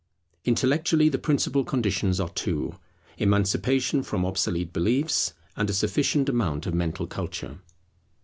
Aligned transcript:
Intellectually 0.45 1.09
the 1.09 1.19
principal 1.19 1.63
conditions 1.63 2.19
are 2.19 2.29
two; 2.29 2.73
Emancipation 3.19 4.01
from 4.01 4.25
obsolete 4.25 4.73
beliefs, 4.73 5.35
and 5.55 5.69
a 5.69 5.73
sufficient 5.73 6.27
amount 6.27 6.65
of 6.65 6.73
mental 6.73 7.05
culture. 7.05 7.59